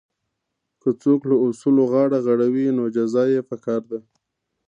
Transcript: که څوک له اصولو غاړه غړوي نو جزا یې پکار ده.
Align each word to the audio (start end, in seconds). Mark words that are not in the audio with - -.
که 0.81 0.89
څوک 1.01 1.21
له 1.29 1.35
اصولو 1.45 1.83
غاړه 1.91 2.17
غړوي 2.25 2.67
نو 2.77 2.83
جزا 2.95 3.23
یې 3.33 3.41
پکار 3.49 3.81
ده. 3.91 3.99